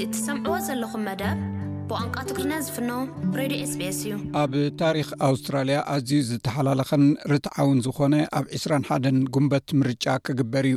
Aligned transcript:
እትሰምዕዎ 0.00 0.56
ዘለኹም 0.66 1.02
መደብ 1.06 1.38
ብቋንቋ 1.88 2.16
ትግሪና 2.28 2.52
ዝፍኖ 2.66 2.90
ሬድዮ 3.38 3.62
ስስ 3.72 3.80
እዩ 4.04 4.12
ኣብ 4.42 4.52
ታሪክ 4.82 5.08
ኣውስትራልያ 5.28 5.78
ኣዝዩ 5.94 6.20
ዝተሓላለኸን 6.28 7.04
ርትዓውን 7.32 7.80
ዝኾነ 7.86 8.14
ኣብ 8.38 8.46
2ራ1ን 8.62 9.18
ጉንበት 9.34 9.66
ምርጫ 9.80 10.04
ክግበር 10.26 10.66
እዩ 10.70 10.76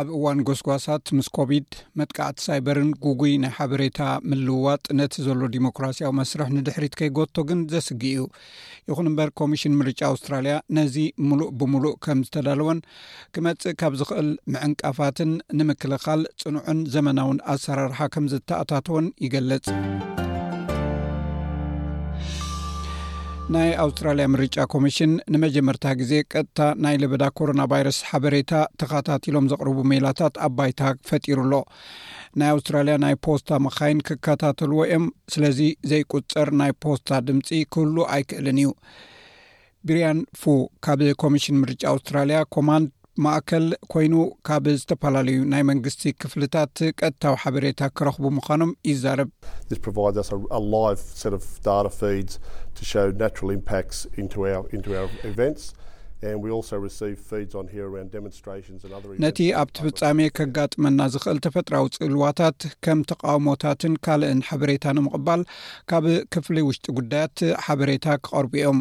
ኣብ 0.00 0.08
እዋን 0.16 0.38
ጎስጓሳት 0.48 1.04
ምስ 1.16 1.28
ኮቢድ 1.36 1.66
መጥቃዕቲ 1.98 2.36
ሳይበርን 2.44 2.90
ጉጉይ 3.04 3.34
ናይ 3.42 3.52
ሓበሬታ 3.56 4.00
ምልውዋጥ 4.30 4.84
ነቲ 4.98 5.14
ዘሎ 5.26 5.40
ዲሞክራስያዊ 5.56 6.12
መስርሕ 6.18 6.48
ንድሕሪት 6.56 6.94
ከይጎቶ 7.00 7.34
ግን 7.48 7.60
ዘስጊ 7.72 8.02
እዩ 8.18 8.22
ይኹን 8.90 9.08
እምበር 9.12 9.30
ኮሚሽን 9.40 9.74
ምርጫ 9.80 10.00
ኣውስትራልያ 10.12 10.54
ነዚ 10.78 10.96
ሙሉእ 11.30 11.50
ብምሉእ 11.62 11.94
ከም 12.06 12.20
ዝተዳለወን 12.28 12.80
ክመፅእ 13.36 13.76
ካብ 13.82 13.96
ዝክእል 14.02 14.30
ምዕንቃፋትን 14.54 15.32
ንምክልኻል 15.60 16.22
ፅኑዑን 16.44 16.80
ዘመናውን 16.96 17.40
ኣሰራርሓ 17.54 17.98
ከም 18.16 18.28
ዝተኣታተወን 18.34 19.08
ይገልጽ 19.26 19.66
ናይ 23.54 23.70
ኣውስትራልያ 23.82 24.24
ምርጫ 24.32 24.56
ኮሚሽን 24.72 25.12
ንመጀመርታ 25.34 25.86
ግዜ 26.00 26.12
ቀጥታ 26.32 26.58
ናይ 26.84 26.96
ለበዳ 27.02 27.24
ኮሮና 27.38 27.62
ቫይረስ 27.70 27.98
ሓበሬታ 28.08 28.52
ተካታትሎም 28.80 29.48
ዘቅርቡ 29.52 29.78
ሜላታት 29.92 30.34
ኣባይታ 30.46 30.82
ፈጢሩሎ 31.08 31.52
ናይ 32.40 32.50
ኣውስትራልያ 32.56 32.94
ናይ 33.04 33.14
ፖስታ 33.26 33.50
መካይን 33.64 34.02
ክከታተልዎ 34.08 34.78
እዮም 34.88 35.06
ስለዚ 35.34 35.58
ዘይቁፀር 35.92 36.50
ናይ 36.60 36.72
ፖስታ 36.84 37.10
ድምፂ 37.30 37.48
ኩሉ 37.76 37.96
ኣይክእልን 38.16 38.60
እዩ 38.62 38.70
ቢርያን 39.88 40.20
ፉ 40.42 40.54
ካብ 40.86 41.02
ኮሚሽን 41.24 41.60
ምርጫ 41.64 41.82
ኣውስትራልያ 41.94 42.38
ኮማንድ 42.56 42.88
ማእከል 43.24 43.64
ኮይኑ 43.92 44.14
ካብ 44.48 44.64
ዝተፈላለዩ 44.80 45.38
ናይ 45.52 45.62
መንግስቲ 45.70 46.02
ክፍልታት 46.22 46.74
ቀጥታዊ 47.00 47.34
ሓበሬታ 47.42 47.80
ክረኽቡ 47.98 48.22
ምዃኖም 48.36 48.70
ይዛርብነቲ 48.90 49.80
ኣብ 59.62 59.68
ተፍጻሜ 59.78 60.18
ከጋጥመና 60.38 60.98
ዝኽእል 61.16 61.40
ተፈጥሮዊ 61.46 61.86
ጽእልዋታት 61.96 62.58
ከም 62.86 63.02
ተቃውሞታትን 63.12 63.96
ካልእን 64.06 64.40
ሓበሬታ 64.52 64.86
ንምቕባል 65.00 65.44
ካብ 65.92 66.06
ክፍሊ 66.36 66.56
ውሽጢ 66.70 66.86
ጉዳያት 67.00 67.38
ሓበሬታ 67.66 68.06
ክቐርቡ 68.24 68.54
እዮም 68.62 68.80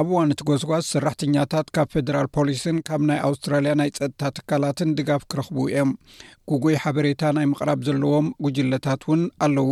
ኣብ 0.00 0.08
እዋን 0.10 0.32
እቲ 0.32 0.40
ጓስጓስ 0.48 0.84
ሰራሕተኛታት 0.94 1.70
ካብ 1.76 1.88
ፌደራል 1.92 2.26
ፖሊስን 2.36 2.76
ካብ 2.88 3.00
ናይ 3.08 3.18
ኣውስትራልያ 3.28 3.70
ናይ 3.80 3.88
ፀጥታ 3.98 4.22
ትካላትን 4.36 4.90
ድጋፍ 4.98 5.22
ክረኽቡ 5.30 5.56
እዮም 5.70 5.90
ጉጉይ 6.50 6.76
ሓበሬታ 6.82 7.22
ናይ 7.36 7.46
ምቕራብ 7.52 7.80
ዘለዎም 7.86 8.26
ጉጅለታት 8.44 9.02
እውን 9.06 9.22
ኣለው 9.46 9.70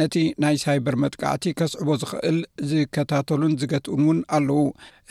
ነቲ 0.00 0.14
ናይ 0.44 0.56
ሳይበር 0.64 0.96
መጥቃዕቲ 1.04 1.44
ከስዕቦ 1.60 1.88
ዝኽእል 2.02 2.38
ዝከታተሉን 2.72 3.56
ዝገትእን 3.62 4.02
እውን 4.06 4.20
ኣለው 4.38 4.62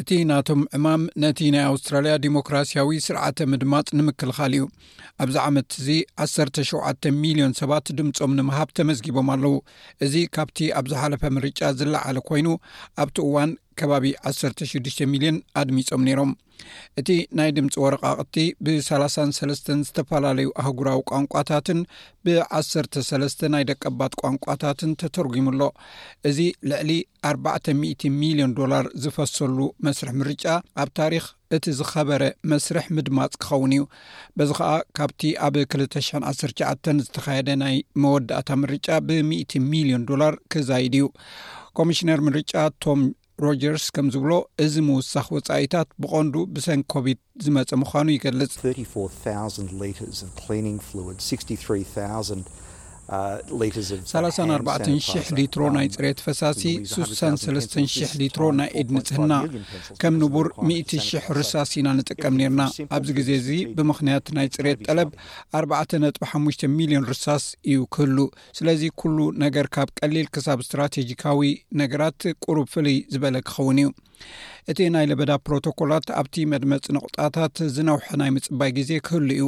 እቲ 0.02 0.10
ናቶም 0.32 0.62
ዕማም 0.80 1.04
ነቲ 1.24 1.40
ናይ 1.56 1.66
ኣውስትራልያ 1.72 2.14
ዲሞክራስያዊ 2.28 2.94
ስርዓተ 3.08 3.38
ምድማፅ 3.54 3.92
ንምክልኻል 4.00 4.56
እዩ 4.60 4.64
ኣብዚ 5.26 5.36
ዓመት 5.48 5.70
እዚ 5.82 5.90
17 6.28 7.10
ሚልዮን 7.24 7.54
ሰባት 7.60 7.92
ድምፆም 8.00 8.32
ንምሃብ 8.40 8.72
ተመዝጊቦም 8.80 9.30
ኣለው 9.36 9.56
እዚ 10.08 10.16
ካብቲ 10.38 10.58
ኣብ 10.80 10.88
ዝሓለፈ 10.94 11.24
ምርጫ 11.40 11.62
ዝለዓለ 11.82 12.18
ኮይኑ 12.32 12.48
ኣብቲ 13.04 13.20
እዋን 13.30 13.54
ከባቢ 13.80 14.06
16 14.38 15.04
ሚልዮን 15.12 15.38
ኣድሚፆም 15.62 16.02
ነይሮም 16.08 16.32
እቲ 17.00 17.10
ናይ 17.38 17.50
ድምፂ 17.58 17.74
ወረቃቕቲ 17.84 18.36
ብ33 18.66 19.70
ዝተፈላለዩ 19.86 20.48
ኣህጉራዊ 20.62 21.00
ቋንቋታትን 21.12 21.80
ብ13 22.26 23.46
ናይ 23.54 23.64
ደቀባት 23.70 24.14
ቋንቋታትን 24.22 24.92
ተተርጒሙኣሎ 25.02 25.62
እዚ 26.30 26.40
ልዕሊ 26.72 26.92
400ሚልዮን 27.32 28.54
ዶላር 28.60 28.88
ዝፈሰሉ 29.06 29.58
መስርሕ 29.88 30.14
ምርጫ 30.22 30.46
ኣብ 30.84 30.92
ታሪክ 31.00 31.26
እቲ 31.58 31.66
ዝኸበረ 31.80 32.22
መስርሕ 32.52 32.86
ምድማፅ 32.98 33.34
ክኸውን 33.42 33.74
እዩ 33.76 33.84
በዚ 34.40 34.52
ከዓ 34.60 34.72
ካብቲ 35.00 35.24
ኣብ 35.48 35.58
219 35.64 37.04
ዝተካየደ 37.08 37.50
ናይ 37.64 37.76
መወዳእታ 38.04 38.50
ምርጫ 38.64 38.88
ብ10 39.10 39.54
ሚልዮን 39.74 40.06
ዶላር 40.12 40.36
ክዛይድ 40.54 40.96
እዩ 41.02 41.08
ኮሚሽነር 41.80 42.20
ምርጫ 42.30 42.54
ቶም 42.86 43.02
ሮጀርስ 43.46 43.86
ከም 43.96 44.08
ዝብሎ 44.14 44.32
እዚ 44.64 44.74
ምውሳኽ 44.90 45.28
ወጻኢታት 45.36 45.88
ብቖንዱ 46.02 46.34
ብሰን 46.56 46.82
ኮብድ 46.94 47.20
ዝመጸእ 47.46 47.78
ምዃኑ 47.84 48.08
ይገልጽ 48.18 48.52
34,000 48.66 49.72
ሌርስ 49.80 50.20
ኒንግ 50.66 50.80
ፍድ 50.90 51.18
63,00 51.28 52.40
3400 53.12 54.70
uh, 54.74 55.36
ሊትሮ 55.40 55.62
ናይ 55.76 55.88
ፅሬት 55.96 56.20
ፈሳሲ 56.26 56.62
6300 56.92 58.14
ሊትሮ 58.22 58.44
ናይ 58.60 58.70
ዒድ 58.80 58.90
ንፅህና 58.98 59.34
ከም 60.02 60.14
ንቡር 60.24 60.48
100 60.70 61.32
ርሳስ 61.38 61.70
ኢና 61.82 61.90
ንጥቀም 61.98 62.38
ነርና 62.42 62.62
ኣብዚ 62.98 63.10
ግዜ 63.20 63.30
እዚ 63.42 63.50
ብምክንያት 63.80 64.26
ናይ 64.38 64.50
ፅሬት 64.56 64.80
ጠለብ 64.88 65.10
4 65.62 65.98
ጥ5 66.18 66.68
ሚሊዮን 66.78 67.06
ርሳስ 67.12 67.46
እዩ 67.72 67.84
ክህሉ 67.98 68.18
ስለዚ 68.60 68.82
ኩሉ 69.02 69.18
ነገር 69.46 69.68
ካብ 69.78 69.92
ቀሊል 70.02 70.30
ክሳብ 70.38 70.58
እስትራቴጂካዊ 70.66 71.52
ነገራት 71.84 72.22
ቁሩብ 72.48 72.70
ፍልይ 72.76 73.00
ዝበለ 73.16 73.38
ክኸውን 73.50 73.78
እዩ 73.84 73.90
እቲ 74.72 74.78
ናይ 74.96 75.06
ለበዳ 75.12 75.32
ፕሮቶኮላት 75.46 76.06
ኣብቲ 76.20 76.36
መድመፅ 76.52 76.86
ንቕጣታት 76.96 77.56
ዝነውሐ 77.76 78.06
ናይ 78.20 78.30
ምፅባይ 78.36 78.70
ግዜ 78.78 78.90
ክህሉ 79.06 79.28
እዩ 79.36 79.46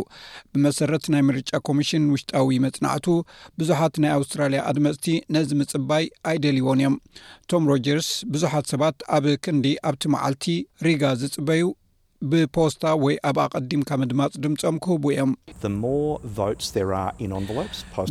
ብመሰረት 0.53 1.05
ናይ 1.13 1.22
ምርጫ 1.27 1.51
ኮሚሽን 1.67 2.07
ውሽጣዊ 2.13 2.57
መፅናዕቱ 2.66 3.05
ብዙሓት 3.59 3.95
ናይ 4.03 4.11
ኣውስትራልያ 4.19 4.59
ኣድመፅቲ 4.72 5.07
ነዚ 5.35 5.50
ምፅባይ 5.61 6.06
ኣይደልዎን 6.31 6.79
እዮም 6.83 6.95
ቶም 7.51 7.63
ሮጀርስ 7.72 8.09
ብዙሓት 8.35 8.67
ሰባት 8.73 8.97
ኣብ 9.17 9.25
ክንዲ 9.45 9.66
ኣብቲ 9.89 10.03
መዓልቲ 10.16 10.45
ሪጋ 10.88 11.03
ዝፅበዩ 11.22 11.66
ብፖስታ 12.31 12.84
ወይ 13.03 13.16
ኣብ 13.29 13.38
ኣቐዲምካ 13.44 13.89
ምድማፅ 14.01 14.34
ድምፆም 14.44 14.75
ክህቡ 14.84 15.03
እዮም 15.13 15.31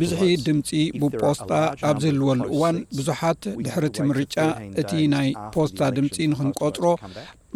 ብዙሒ 0.01 0.25
ድምፂ 0.45 0.69
ብፖስታ 1.01 1.51
ኣብ 1.89 1.97
ዝህልወሉ 2.03 2.39
እዋን 2.55 2.77
ብዙሓት 2.97 3.41
ድሕርቲ 3.65 3.97
ምርጫ 4.11 4.37
እቲ 4.83 4.91
ናይ 5.13 5.29
ፖስታ 5.55 5.81
ድምፂ 5.97 6.15
ንክንቆፅሮ 6.33 6.85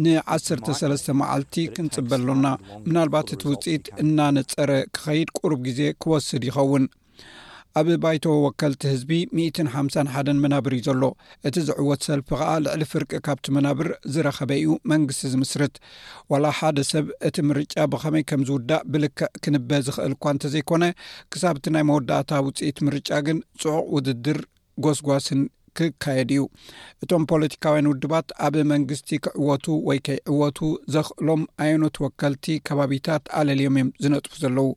ን13ስ 0.04 1.06
መዓልቲ 1.22 1.56
ክንፅበሎና 1.78 2.48
ምናልባት 2.88 3.30
እቲ 3.38 3.44
ውፅኢት 3.54 3.86
እናነፀረ 4.04 4.72
ክኸይድ 4.98 5.32
ቁሩብ 5.40 5.62
ግዜ 5.70 5.82
ክወስድ 6.02 6.44
ይኸውን 6.50 6.86
ኣብ 7.80 7.88
ባይተ 8.04 8.26
ወከልቲ 8.44 8.82
ህዝቢ 8.92 9.10
15ሳ 9.38 9.96
ሓን 10.14 10.38
መናብር 10.44 10.74
እዩ 10.78 10.84
ዘሎ 10.88 11.04
እቲ 11.48 11.56
ዝዕወት 11.68 12.02
ሰልፊ 12.08 12.26
ከዓ 12.40 12.48
ልዕሊ 12.66 12.82
ፍርቂ 12.92 13.12
ካብቲ 13.26 13.46
መናብር 13.56 13.88
ዝረኸበ 14.14 14.50
እዩ 14.62 14.72
መንግስቲ 14.92 15.24
ዝምስርት 15.34 15.76
ዋላ 16.34 16.46
ሓደ 16.60 16.78
ሰብ 16.92 17.08
እቲ 17.30 17.38
ምርጫ 17.50 17.74
ብኸመይ 17.94 18.24
ከምዝውዳእ 18.32 18.86
ብልክዕ 18.94 19.30
ክንበ 19.46 19.72
ዝኽእል 19.88 20.16
እኳ 20.18 20.26
እንተ 20.36 20.52
ዘይኮነ 20.56 20.84
ክሳብቲ 21.34 21.66
ናይ 21.76 21.86
መወዳእታ 21.92 22.32
ውፅኢት 22.48 22.80
ምርጫ 22.88 23.10
ግን 23.28 23.40
ፅዑቅ 23.64 23.86
ውድድር 23.96 24.40
ጎስጓስን 24.86 25.40
ክካየድ 25.96 26.30
እዩ 26.34 26.40
እቶም 27.04 27.24
ፖለቲካውያን 27.32 27.90
ውድባት 27.92 28.28
ኣብ 28.46 28.56
መንግስቲ 28.72 29.10
ክዕወቱ 29.26 29.66
ወይ 29.88 30.00
ከይዕወቱ 30.08 30.60
ዘኽእሎም 30.94 31.42
ዓይነት 31.66 31.98
ወከልቲ 32.04 32.46
ከባቢታት 32.70 33.24
ኣለልዮም 33.40 33.78
እዮም 33.80 33.90
ዝነጥፉ 34.06 34.34
ዘለው 34.44 34.68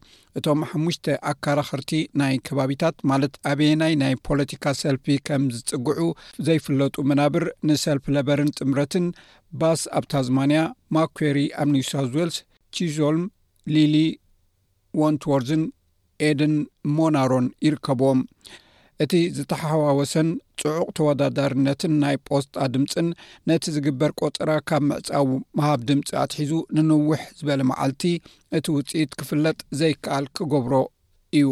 እቶም 0.41 0.60
ሓሙሽተ 0.70 1.06
ኣካራክርቲ 1.32 1.92
ናይ 2.22 2.34
ከባቢታት 2.48 2.96
ማለት 3.10 3.34
ኣብየናይ 3.52 3.94
ናይ 4.04 4.14
ፖለቲካ 4.28 4.64
ሰልፊ 4.82 5.06
ከም 5.28 5.44
ዝፅግዑ 5.56 6.06
ዘይፍለጡ 6.46 6.94
መናብር 7.10 7.44
ንሰልፊ 7.70 8.06
ለበርን 8.16 8.50
ጥምረትን 8.58 9.06
ባስ 9.60 9.82
ኣብ 9.98 10.04
ታዝማንያ 10.14 10.60
ማኮሪ 10.96 11.38
ኣብ 11.62 11.68
ኒውሳውት 11.76 12.12
ዌልስ 12.18 12.38
ቺዞልም 12.76 13.26
ሊሊ 13.74 13.97
ዎንትዎርዝን 15.00 15.62
ኤድን 16.28 16.54
ሞናሮን 16.97 17.47
ይርከብዎም 17.66 18.21
እቲ 19.03 19.15
ዝተሓዋወሰን 19.37 20.28
ፅዑቅ 20.63 20.87
ተወዳዳርነትን 20.99 21.95
ናይ 22.03 22.16
ፖስጣ 22.28 22.54
ድምፅን 22.75 23.09
ነቲ 23.51 23.65
ዝግበር 23.77 24.10
ቆፅራ 24.21 24.51
ካብ 24.71 24.84
መዕፃዊ 24.91 25.27
መሃብ 25.60 25.81
ድምፂ 25.89 26.09
ኣትሒዙ 26.22 26.53
ንንውሕ 26.78 27.22
ዝበለ 27.41 27.60
መዓልቲ 27.72 28.04
እቲ 28.59 28.66
ውፅኢት 28.77 29.13
ክፍለጥ 29.22 29.59
ዘይከኣል 29.83 30.27
ክገብሮ 30.39 30.75
እዩ 31.41 31.47